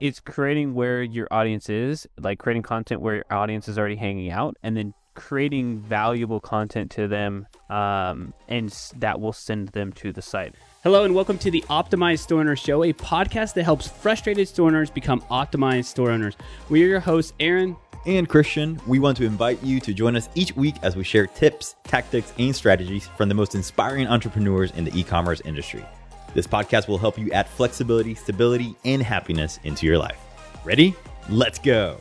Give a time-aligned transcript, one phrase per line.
[0.00, 4.30] it's creating where your audience is, like creating content where your audience is already hanging
[4.30, 10.12] out, and then creating valuable content to them, um, and that will send them to
[10.12, 10.54] the site.
[10.84, 14.68] Hello and welcome to the Optimized Store Owner Show, a podcast that helps frustrated store
[14.68, 16.36] owners become optimized store owners.
[16.68, 17.76] We are your hosts, Aaron.
[18.06, 21.26] and Christian, we want to invite you to join us each week as we share
[21.26, 25.84] tips, tactics, and strategies from the most inspiring entrepreneurs in the e commerce industry.
[26.38, 30.20] This podcast will help you add flexibility, stability, and happiness into your life.
[30.64, 30.94] Ready?
[31.28, 31.98] Let's go.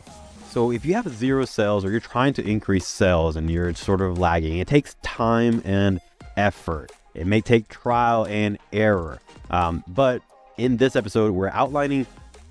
[0.52, 4.00] So if you have zero sales or you're trying to increase sales and you're sort
[4.00, 6.00] of lagging, it takes time and
[6.36, 6.92] effort.
[7.16, 9.20] It may take trial and error.
[9.50, 10.22] Um, but
[10.58, 12.06] in this episode, we're outlining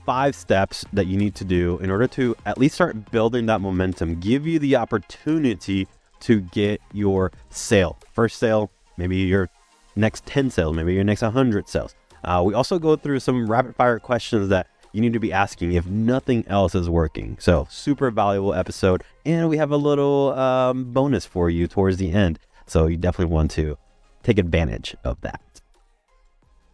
[0.04, 3.60] five steps that you need to do in order to at least start building that
[3.60, 5.86] momentum, give you the opportunity
[6.18, 7.96] to get your sale.
[8.12, 9.48] First sale, maybe your
[9.96, 11.94] next 10 sales, maybe your next 100 sales.
[12.24, 15.72] Uh, we also go through some rapid fire questions that you need to be asking
[15.72, 17.36] if nothing else is working.
[17.40, 19.02] So, super valuable episode.
[19.24, 22.38] And we have a little um, bonus for you towards the end.
[22.66, 23.76] So, you definitely want to
[24.22, 25.40] take advantage of that.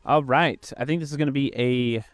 [0.06, 0.72] All right.
[0.76, 2.04] I think this is going to be a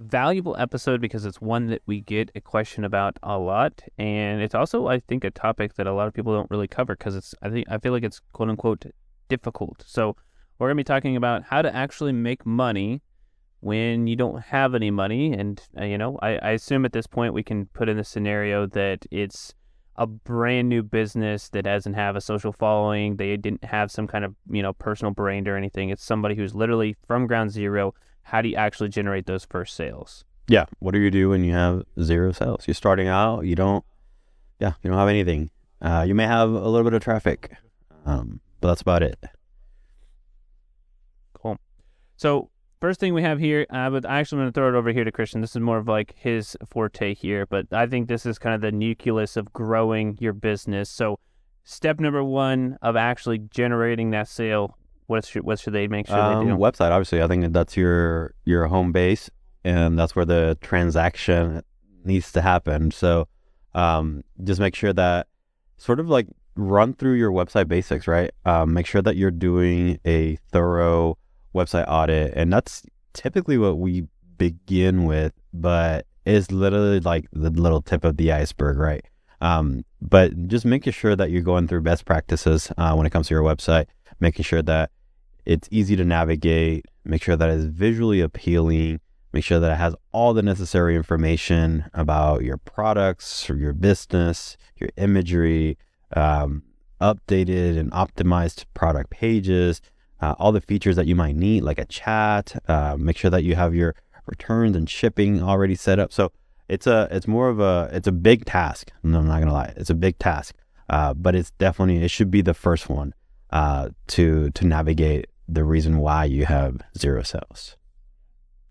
[0.00, 4.54] valuable episode because it's one that we get a question about a lot and it's
[4.54, 7.32] also I think a topic that a lot of people don't really cover because it's
[7.40, 8.86] I think I feel like it's quote unquote
[9.28, 9.84] difficult.
[9.86, 10.16] So
[10.58, 13.02] we're going to be talking about how to actually make money
[13.60, 17.06] when you don't have any money and uh, you know I, I assume at this
[17.06, 19.54] point we can put in the scenario that it's
[19.96, 24.22] a brand new business that doesn't have a social following they didn't have some kind
[24.22, 27.94] of you know personal brand or anything it's somebody who's literally from ground zero
[28.24, 30.66] how do you actually generate those first sales Yeah.
[30.78, 32.66] What do you do when you have zero sales?
[32.66, 33.84] You're starting out, you don't,
[34.60, 35.50] yeah, you don't have anything.
[35.80, 37.56] Uh, you may have a little bit of traffic,
[38.06, 39.22] um, but that's about it.
[41.34, 41.58] Cool.
[42.16, 42.48] So
[42.80, 45.04] first thing we have here, uh, but I actually want to throw it over here
[45.04, 45.42] to Christian.
[45.42, 48.62] This is more of like his forte here, but I think this is kind of
[48.62, 50.88] the nucleus of growing your business.
[50.88, 51.18] So
[51.64, 54.78] step number one of actually generating that sale,
[55.08, 56.56] what should what should they make sure Um, they do?
[56.56, 59.28] website, obviously, I think that's your your home base,
[59.62, 61.60] and that's where the transaction
[62.02, 62.92] needs to happen.
[62.92, 63.28] So,
[63.74, 65.26] um, just make sure that
[65.76, 68.30] sort of like run through your website basics, right?
[68.44, 71.18] Um, make sure that you're doing a thorough
[71.54, 72.82] website audit, and that's
[73.12, 74.06] typically what we
[74.38, 79.04] begin with, but it's literally like the little tip of the iceberg, right?
[79.40, 83.28] Um, but just making sure that you're going through best practices uh, when it comes
[83.28, 83.86] to your website,
[84.20, 84.90] making sure that
[85.44, 89.00] it's easy to navigate, make sure that it's visually appealing,
[89.32, 94.90] make sure that it has all the necessary information about your products your business, your
[94.96, 95.76] imagery,
[96.14, 96.62] um,
[97.00, 99.80] updated and optimized product pages,
[100.20, 102.60] uh, all the features that you might need, like a chat.
[102.68, 103.94] Uh, make sure that you have your
[104.26, 106.12] returns and shipping already set up.
[106.12, 106.32] So
[106.68, 108.90] it's a it's more of a it's a big task.
[109.02, 110.54] I'm not gonna lie, it's a big task,
[110.88, 113.14] uh, but it's definitely it should be the first one
[113.50, 117.76] uh, to to navigate the reason why you have zero sales.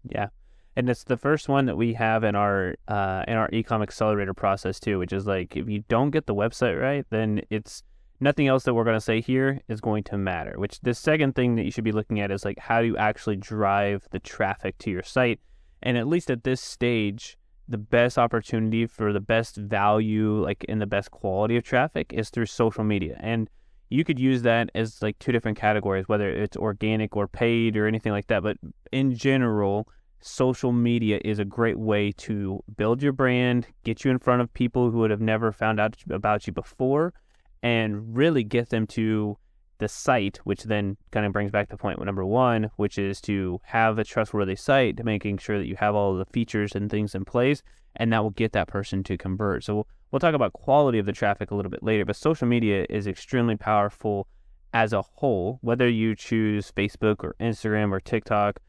[0.09, 0.29] Yeah.
[0.75, 4.33] And it's the first one that we have in our uh, in our ecom accelerator
[4.33, 7.83] process too, which is like if you don't get the website right, then it's
[8.19, 10.55] nothing else that we're going to say here is going to matter.
[10.57, 12.97] Which the second thing that you should be looking at is like how do you
[12.97, 15.39] actually drive the traffic to your site?
[15.83, 20.79] And at least at this stage, the best opportunity for the best value, like in
[20.79, 23.17] the best quality of traffic, is through social media.
[23.19, 23.49] And
[23.89, 27.85] you could use that as like two different categories, whether it's organic or paid or
[27.85, 28.41] anything like that.
[28.41, 28.57] But
[28.91, 29.87] in general,
[30.23, 34.53] social media is a great way to build your brand, get you in front of
[34.53, 37.13] people who would have never found out about you before,
[37.61, 39.37] and really get them to
[39.79, 43.59] the site, which then kind of brings back to point number one, which is to
[43.63, 47.25] have a trustworthy site, making sure that you have all the features and things in
[47.25, 47.61] place,
[47.95, 49.63] and that will get that person to convert.
[49.63, 52.85] So we'll talk about quality of the traffic a little bit later, but social media
[52.89, 54.27] is extremely powerful
[54.73, 58.59] as a whole, whether you choose Facebook or Instagram or TikTok,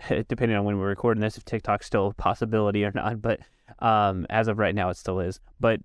[0.28, 3.20] depending on when we're recording this, if TikTok's still a possibility or not.
[3.20, 3.40] But
[3.78, 5.40] um, as of right now, it still is.
[5.60, 5.80] But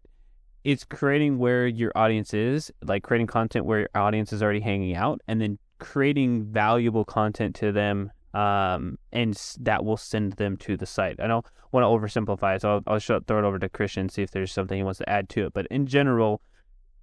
[0.64, 4.96] it's creating where your audience is, like creating content where your audience is already hanging
[4.96, 10.76] out, and then creating valuable content to them, um, and that will send them to
[10.76, 11.20] the site.
[11.20, 14.24] I don't want to oversimplify so I'll, I'll show, throw it over to Christian see
[14.24, 15.54] if there's something he wants to add to it.
[15.54, 16.42] But in general,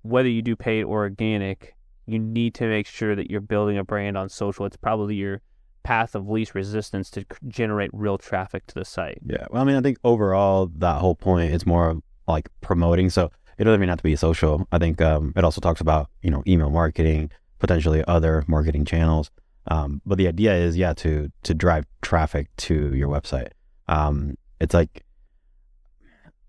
[0.02, 1.74] whether you do paid or organic,
[2.06, 4.66] you need to make sure that you're building a brand on social.
[4.66, 5.40] It's probably your
[5.84, 9.18] path of least resistance to generate real traffic to the site.
[9.24, 9.46] Yeah.
[9.50, 13.10] Well, I mean, I think overall that whole point is more like promoting.
[13.10, 14.66] So it doesn't even have to be social.
[14.72, 19.30] I think um, it also talks about you know email marketing, potentially other marketing channels.
[19.68, 23.50] Um, but the idea is yeah to to drive traffic to your website.
[23.86, 25.04] Um, it's like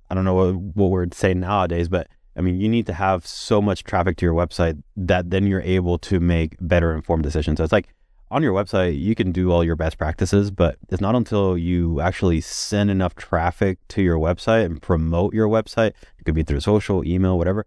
[0.10, 3.26] I don't know what, what we're saying nowadays, but I mean, you need to have
[3.26, 7.58] so much traffic to your website that then you're able to make better informed decisions.
[7.58, 7.90] So it's like
[8.36, 12.02] on your website, you can do all your best practices, but it's not until you
[12.02, 16.60] actually send enough traffic to your website and promote your website, it could be through
[16.60, 17.66] social, email, whatever,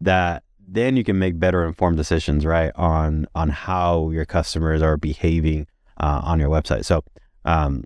[0.00, 4.96] that then you can make better informed decisions, right, on on how your customers are
[4.96, 5.66] behaving
[5.98, 6.84] uh, on your website.
[6.84, 7.02] So,
[7.44, 7.82] um,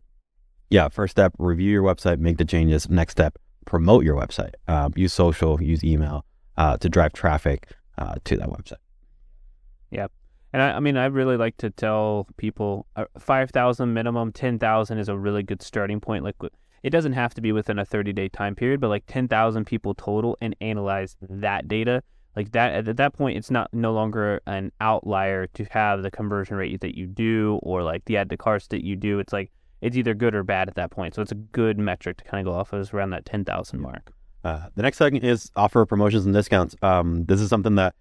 [0.69, 2.91] yeah, first step, review your website, make the changes.
[2.91, 4.53] Next step, promote your website.
[4.69, 6.27] Uh, use social, use email
[6.59, 8.85] uh, to drive traffic uh, to that website.
[9.91, 10.09] Yeah.
[10.53, 15.09] And I, I, mean, I really like to tell people uh, 5,000 minimum, 10,000 is
[15.09, 16.25] a really good starting point.
[16.25, 16.37] Like,
[16.83, 19.95] it doesn't have to be within a 30 day time period, but like 10,000 people
[19.95, 22.03] total and analyze that data.
[22.37, 26.57] Like that, at that point, it's not no longer an outlier to have the conversion
[26.57, 29.19] rate that you do or like the add to carts that you do.
[29.19, 31.15] It's like, it's either good or bad at that point.
[31.15, 33.81] So it's a good metric to kind of go off of is around that 10,000
[33.81, 34.13] mark.
[34.45, 36.77] Uh, the next thing is offer promotions and discounts.
[36.81, 37.95] Um, this is something that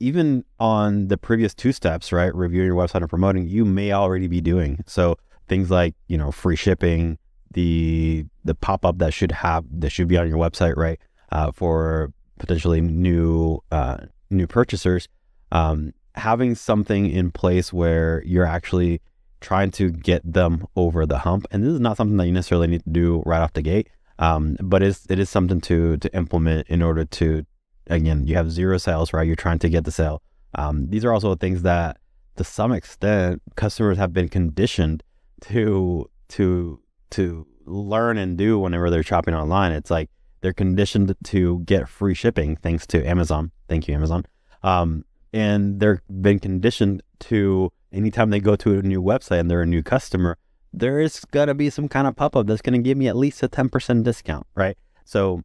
[0.00, 4.28] even on the previous two steps, right, reviewing your website and promoting, you may already
[4.28, 4.82] be doing.
[4.86, 5.16] So
[5.48, 7.18] things like you know free shipping,
[7.52, 10.98] the the pop up that should have that should be on your website, right,
[11.32, 13.98] uh, for potentially new uh,
[14.30, 15.08] new purchasers.
[15.50, 19.00] Um, having something in place where you're actually
[19.40, 22.66] trying to get them over the hump, and this is not something that you necessarily
[22.66, 26.14] need to do right off the gate, um, but it's, it is something to to
[26.14, 27.44] implement in order to
[27.88, 29.26] again, you have zero sales, right?
[29.26, 30.22] You're trying to get the sale.
[30.54, 31.98] Um, these are also things that,
[32.36, 35.02] to some extent, customers have been conditioned
[35.42, 36.80] to to
[37.10, 39.72] to learn and do whenever they're shopping online.
[39.72, 43.50] It's like they're conditioned to get free shipping thanks to Amazon.
[43.68, 44.24] Thank you, Amazon.
[44.62, 49.62] Um, and they're been conditioned to anytime they go to a new website and they're
[49.62, 50.38] a new customer,
[50.72, 53.42] there is gonna be some kind of pop up that's gonna give me at least
[53.42, 54.76] a ten percent discount, right?
[55.04, 55.42] So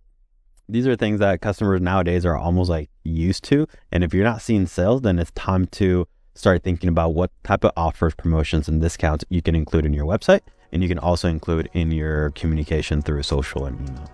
[0.69, 3.67] these are things that customers nowadays are almost like used to.
[3.91, 7.63] And if you're not seeing sales, then it's time to start thinking about what type
[7.63, 10.41] of offers, promotions, and discounts you can include in your website.
[10.71, 14.09] And you can also include in your communication through social and email.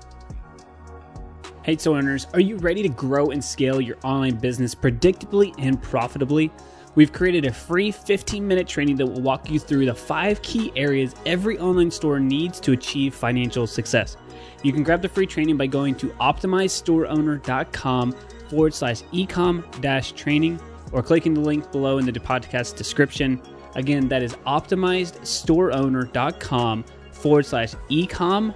[1.63, 5.81] Hey, store owners, are you ready to grow and scale your online business predictably and
[5.81, 6.51] profitably?
[6.95, 10.73] We've created a free 15 minute training that will walk you through the five key
[10.75, 14.17] areas every online store needs to achieve financial success.
[14.63, 18.11] You can grab the free training by going to optimizestoreowner.com
[18.49, 20.59] forward slash ecom dash training
[20.91, 23.41] or clicking the link below in the podcast description.
[23.75, 28.55] Again, that is optimizestoreowner.com forward slash ecom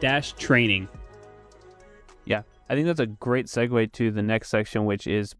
[0.00, 0.88] dash training.
[2.24, 5.34] Yeah, I think that's a great segue to the next section, which is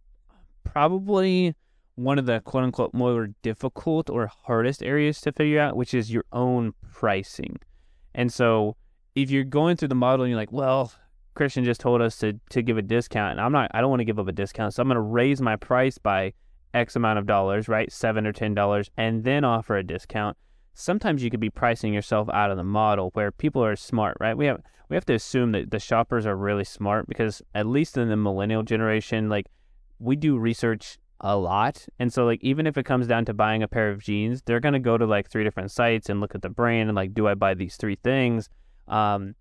[0.65, 1.55] probably
[1.95, 6.13] one of the quote unquote more difficult or hardest areas to figure out, which is
[6.13, 7.59] your own pricing.
[8.15, 8.77] And so
[9.15, 10.93] if you're going through the model and you're like, well,
[11.35, 14.01] Christian just told us to to give a discount, and I'm not, I don't want
[14.01, 16.33] to give up a discount, so I'm going to raise my price by
[16.75, 20.37] X amount of dollars, right, seven or ten dollars, and then offer a discount.
[20.75, 24.37] Sometimes you could be pricing yourself out of the model where people are smart, right?
[24.37, 27.97] We have we have to assume that the shoppers are really smart because at least
[27.97, 29.47] in the millennial generation, like
[29.99, 31.87] we do research a lot.
[31.99, 34.61] And so like even if it comes down to buying a pair of jeans, they're
[34.61, 37.15] going to go to like three different sites and look at the brand and like
[37.15, 38.49] do I buy these three things?
[38.89, 39.35] Um,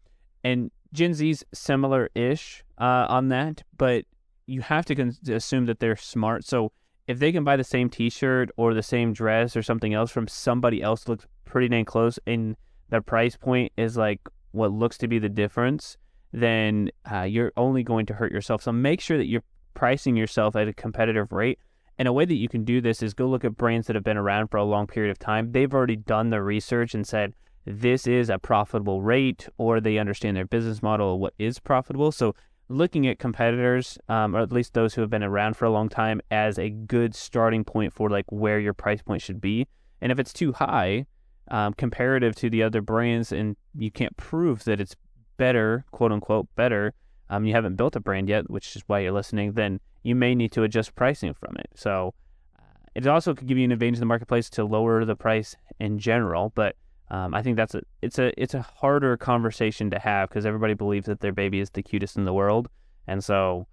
[0.43, 4.05] and Gen Z's similar ish uh, on that, but
[4.47, 6.43] you have to con- assume that they're smart.
[6.43, 6.71] So
[7.07, 10.27] if they can buy the same T-shirt or the same dress or something else from
[10.27, 12.55] somebody else looks pretty dang close, and
[12.89, 14.19] the price point is like
[14.51, 15.97] what looks to be the difference,
[16.33, 18.61] then uh, you're only going to hurt yourself.
[18.61, 21.59] So make sure that you're pricing yourself at a competitive rate.
[21.97, 24.03] And a way that you can do this is go look at brands that have
[24.03, 25.51] been around for a long period of time.
[25.51, 27.33] They've already done the research and said,
[27.65, 32.11] this is a profitable rate or they understand their business model what is profitable.
[32.11, 32.35] So
[32.69, 35.89] looking at competitors um, or at least those who have been around for a long
[35.89, 39.67] time as a good starting point for like where your price point should be.
[40.01, 41.05] And if it's too high
[41.49, 44.95] um, comparative to the other brands and you can't prove that it's
[45.37, 46.93] better quote unquote better
[47.29, 50.33] um, you haven't built a brand yet which is why you're listening then you may
[50.33, 51.69] need to adjust pricing from it.
[51.75, 52.13] So
[52.57, 52.63] uh,
[52.95, 55.99] it also could give you an advantage in the marketplace to lower the price in
[55.99, 56.75] general but
[57.11, 60.73] um, I think that's a it's a it's a harder conversation to have because everybody
[60.73, 62.69] believes that their baby is the cutest in the world,
[63.05, 63.67] and so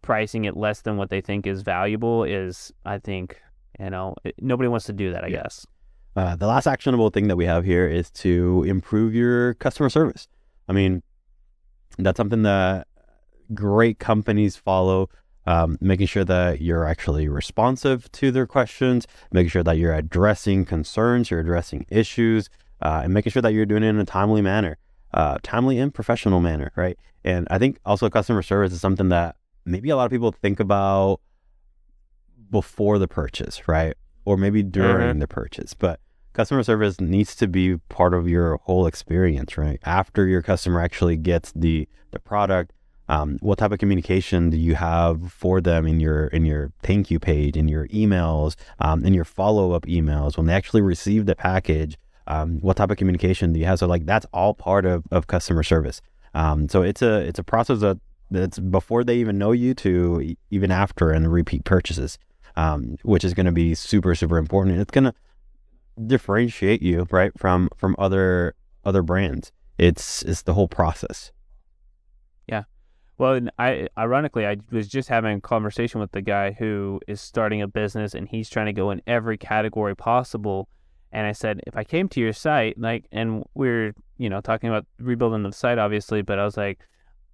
[0.00, 3.40] pricing it less than what they think is valuable is, I think,
[3.78, 5.22] you know, it, nobody wants to do that.
[5.22, 5.42] I yeah.
[5.42, 5.66] guess.
[6.16, 10.26] Uh, the last actionable thing that we have here is to improve your customer service.
[10.68, 11.02] I mean,
[11.98, 12.86] that's something that
[13.54, 15.08] great companies follow.
[15.44, 20.64] Um, making sure that you're actually responsive to their questions, making sure that you're addressing
[20.64, 22.48] concerns, you're addressing issues,
[22.80, 24.78] uh, and making sure that you're doing it in a timely manner.
[25.14, 26.98] uh, timely and professional manner, right?
[27.22, 30.58] And I think also customer service is something that maybe a lot of people think
[30.58, 31.20] about
[32.50, 33.94] before the purchase, right?
[34.24, 35.20] Or maybe during Mhm.
[35.20, 35.74] the purchase.
[35.74, 36.00] But
[36.32, 39.78] customer service needs to be part of your whole experience, right?
[39.84, 42.72] After your customer actually gets the the product,
[43.08, 47.10] um, what type of communication do you have for them in your in your thank
[47.10, 51.26] you page, in your emails, um, in your follow up emails when they actually receive
[51.26, 51.98] the package?
[52.26, 53.80] Um, what type of communication do you have?
[53.80, 56.00] So like that's all part of, of customer service.
[56.34, 57.98] Um, so it's a it's a process that
[58.30, 62.18] that's before they even know you to even after and repeat purchases,
[62.56, 64.78] um, which is going to be super super important.
[64.78, 65.14] It's going to
[66.06, 68.54] differentiate you right from from other
[68.84, 69.52] other brands.
[69.76, 71.32] It's it's the whole process.
[73.22, 77.62] Well, I ironically, I was just having a conversation with the guy who is starting
[77.62, 80.68] a business and he's trying to go in every category possible.
[81.12, 84.70] And I said, if I came to your site, like, and we're, you know, talking
[84.70, 86.80] about rebuilding the site, obviously, but I was like,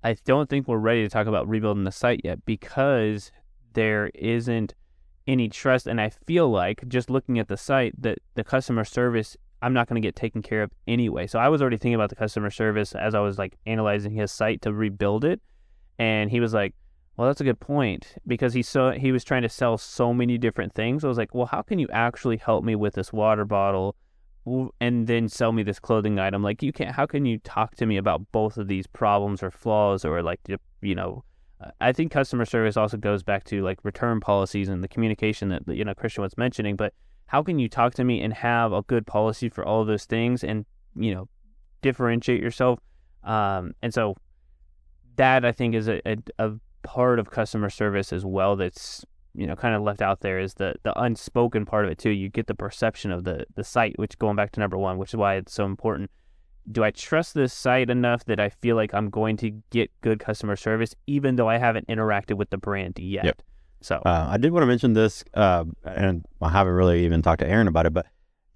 [0.05, 3.33] I don't think we're ready to talk about rebuilding the site yet because
[3.73, 4.75] there isn't
[5.27, 5.87] any trust.
[5.87, 9.89] And I feel like just looking at the site that the customer service, I'm not
[9.89, 11.27] going to get taken care of anyway.
[11.29, 14.31] So I was already thinking about the customer service as I was like analyzing his
[14.31, 15.41] site to rebuild it
[15.99, 16.75] and he was like,
[17.17, 20.39] "Well, that's a good point because he saw he was trying to sell so many
[20.39, 23.45] different things." I was like, "Well, how can you actually help me with this water
[23.45, 23.97] bottle
[24.81, 26.43] and then sell me this clothing item?
[26.43, 26.95] Like, you can't.
[26.95, 30.41] How can you talk to me about both of these problems or flaws or like
[30.81, 31.25] you know?"
[31.61, 35.49] uh, I think customer service also goes back to like return policies and the communication
[35.49, 36.77] that you know Christian was mentioning.
[36.77, 36.95] But
[37.27, 40.45] how can you talk to me and have a good policy for all those things
[40.45, 40.65] and
[40.95, 41.29] you know
[41.83, 42.79] differentiate yourself?
[43.25, 44.17] Um, and so
[45.19, 49.47] that I think is a, a, a part of customer service as well that's you
[49.47, 52.11] know kind of left out there is the the unspoken part of it too.
[52.11, 55.11] You get the perception of the the site, which going back to number one, which
[55.11, 56.11] is why it's so important.
[56.71, 60.19] Do I trust this site enough that I feel like I'm going to get good
[60.19, 63.25] customer service, even though I haven't interacted with the brand yet?
[63.25, 63.43] Yep.
[63.81, 67.41] So Uh, I did want to mention this, uh, and I haven't really even talked
[67.41, 68.07] to Aaron about it, but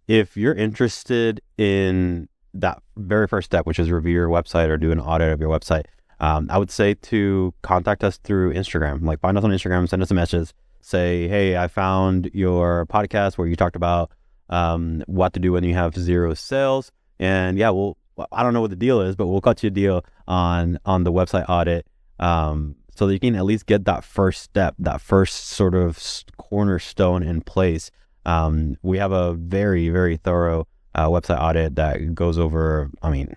[0.09, 4.93] if you're interested in that very first step, which is review your website or do
[4.93, 5.85] an audit of your website,
[6.23, 9.03] um, I would say to contact us through Instagram.
[9.03, 13.37] Like find us on Instagram, send us a message, say, "Hey, I found your podcast
[13.37, 14.13] where you talked about
[14.49, 17.99] um, what to do when you have zero sales." And yeah, we'll.
[18.31, 21.03] I don't know what the deal is, but we'll cut you a deal on on
[21.03, 21.87] the website audit,
[22.21, 25.99] um, so that you can at least get that first step, that first sort of
[26.37, 27.91] cornerstone in place.
[28.25, 33.35] Um, we have a very very thorough uh, website audit that goes over, I mean,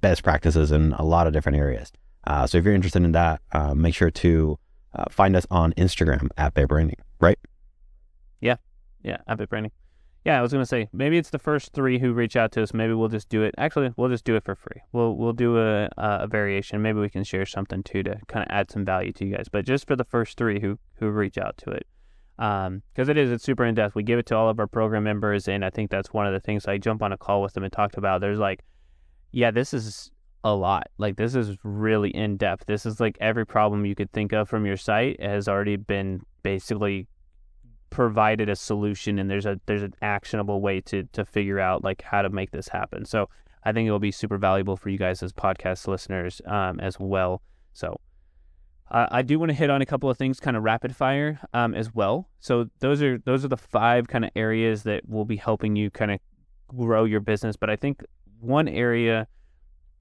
[0.00, 1.92] best practices in a lot of different areas.
[2.26, 4.58] Uh, so if you're interested in that, uh, make sure to
[4.94, 7.38] uh, find us on Instagram at Bay Branding, right?
[9.04, 9.70] Yeah, Epic Branding.
[10.24, 12.72] Yeah, I was gonna say maybe it's the first three who reach out to us.
[12.72, 13.54] Maybe we'll just do it.
[13.58, 14.80] Actually, we'll just do it for free.
[14.92, 16.80] We'll we'll do a a variation.
[16.80, 19.48] Maybe we can share something too to kind of add some value to you guys.
[19.52, 21.86] But just for the first three who who reach out to it,
[22.38, 23.94] because it is it's super in depth.
[23.94, 26.32] We give it to all of our program members, and I think that's one of
[26.32, 28.22] the things I jump on a call with them and talked about.
[28.22, 28.64] There's like,
[29.32, 30.10] yeah, this is
[30.44, 30.88] a lot.
[30.98, 32.66] Like this is really in depth.
[32.66, 36.20] This is like every problem you could think of from your site has already been
[36.42, 37.08] basically
[37.88, 42.02] provided a solution and there's a there's an actionable way to to figure out like
[42.02, 43.04] how to make this happen.
[43.04, 43.28] So
[43.64, 47.00] I think it will be super valuable for you guys as podcast listeners um, as
[47.00, 47.40] well.
[47.72, 47.98] So
[48.90, 51.40] uh, I do want to hit on a couple of things, kind of rapid fire
[51.54, 52.28] um, as well.
[52.40, 55.90] So those are those are the five kind of areas that will be helping you
[55.90, 56.20] kind of
[56.68, 57.56] grow your business.
[57.56, 58.04] But I think
[58.40, 59.26] one area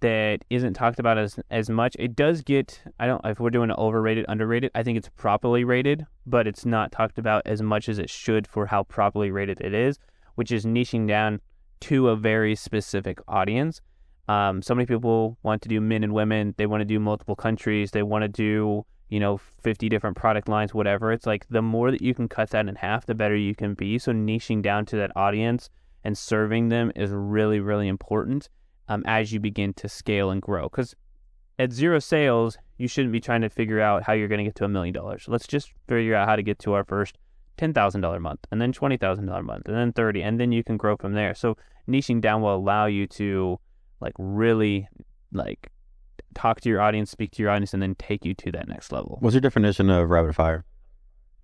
[0.04, 1.96] that isn't talked about as as much.
[1.98, 4.70] It does get I don't if we're doing an overrated underrated.
[4.76, 8.46] I think it's properly rated, but it's not talked about as much as it should
[8.46, 9.98] for how properly rated it is,
[10.36, 11.40] which is niching down
[11.82, 13.80] to a very specific audience.
[14.28, 16.54] Um, so many people want to do men and women.
[16.58, 17.92] They want to do multiple countries.
[17.92, 21.14] They want to do you know 50 different product lines, whatever.
[21.14, 23.74] It's like the more that you can cut that in half, the better you can
[23.74, 23.98] be.
[24.00, 25.70] So niching down to that audience
[26.04, 28.50] and serving them is really really important
[28.88, 30.64] um, as you begin to scale and grow.
[30.64, 30.96] Because
[31.60, 34.56] at zero sales, you shouldn't be trying to figure out how you're going to get
[34.56, 35.26] to a million dollars.
[35.28, 37.18] Let's just figure out how to get to our first
[37.58, 40.52] ten thousand dollar month, and then twenty thousand dollar month, and then thirty, and then
[40.52, 41.36] you can grow from there.
[41.36, 43.60] So niching down will allow you to
[44.00, 44.88] like really
[45.32, 45.70] like
[46.34, 48.92] talk to your audience, speak to your audience, and then take you to that next
[48.92, 49.18] level.
[49.22, 50.66] What's your definition of rapid fire?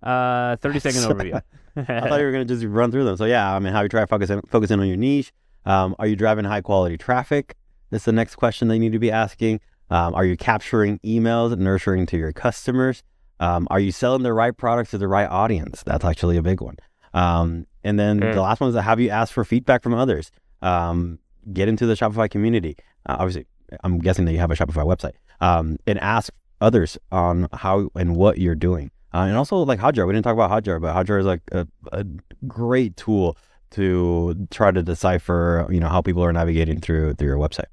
[0.02, 1.40] Uh, thirty second overview.
[1.76, 3.16] I thought you were going to just run through them.
[3.16, 5.32] So yeah, I mean, how you try to focus in, focus in on your niche.
[5.66, 7.54] Um, are you driving high quality traffic?
[7.90, 9.60] That's the next question they need to be asking.
[9.90, 13.02] Um, are you capturing emails, nurturing to your customers?
[13.40, 15.82] Um, are you selling the right products to the right audience?
[15.84, 16.76] That's actually a big one.
[17.14, 18.34] Um, and then Mm.
[18.34, 20.30] the last one is have you asked for feedback from others?
[20.62, 21.18] Um,
[21.52, 22.76] get into the Shopify community.
[23.06, 23.46] Uh, obviously,
[23.82, 28.14] I'm guessing that you have a Shopify website, um, and ask others on how and
[28.14, 28.90] what you're doing.
[29.12, 31.66] Uh, and also like Hotjar, we didn't talk about Hotjar, but Hotjar is like a,
[31.92, 32.04] a
[32.46, 33.36] great tool
[33.72, 37.66] to try to decipher, you know, how people are navigating through through your website.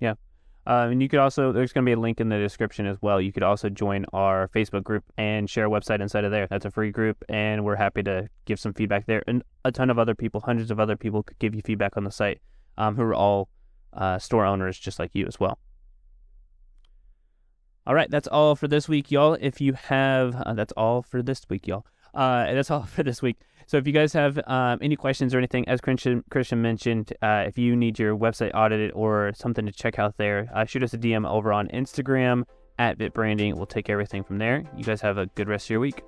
[0.00, 0.14] Yeah.
[0.66, 2.96] Uh, and you could also, there's going to be a link in the description as
[3.02, 3.20] well.
[3.20, 6.46] You could also join our Facebook group and share a website inside of there.
[6.46, 9.24] That's a free group, and we're happy to give some feedback there.
[9.26, 12.04] And a ton of other people, hundreds of other people, could give you feedback on
[12.04, 12.40] the site
[12.78, 13.48] um, who are all
[13.92, 15.58] uh, store owners just like you as well.
[17.84, 19.36] All right, that's all for this week, y'all.
[19.40, 21.84] If you have, uh, that's all for this week, y'all.
[22.14, 23.38] Uh, that's all for this week.
[23.72, 27.44] So if you guys have um, any questions or anything, as Christian, Christian mentioned, uh,
[27.46, 30.92] if you need your website audited or something to check out there, uh, shoot us
[30.92, 32.42] a DM over on Instagram
[32.78, 33.54] at BitBranding.
[33.54, 34.62] We'll take everything from there.
[34.76, 36.04] You guys have a good rest of your week.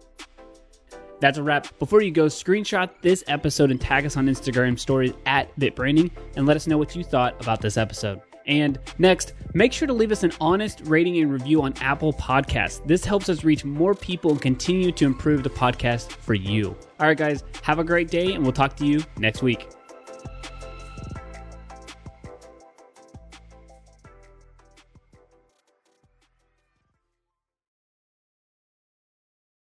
[1.20, 1.78] That's a wrap.
[1.78, 6.44] Before you go, screenshot this episode and tag us on Instagram stories at BitBranding and
[6.44, 8.20] let us know what you thought about this episode.
[8.46, 12.86] And next, make sure to leave us an honest rating and review on Apple Podcasts.
[12.86, 16.76] This helps us reach more people and continue to improve the podcast for you.
[17.00, 19.73] All right, guys, have a great day, and we'll talk to you next week.